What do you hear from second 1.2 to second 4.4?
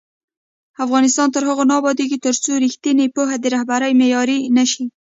تر هغو نه ابادیږي، ترڅو ریښتینې پوهه د رهبرۍ معیار